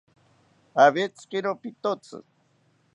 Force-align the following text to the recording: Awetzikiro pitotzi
Awetzikiro 0.83 1.51
pitotzi 1.61 2.17